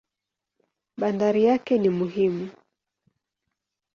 Bandari 0.99 1.43
yake 1.43 1.77
ni 1.77 1.89
muhimu. 1.89 2.45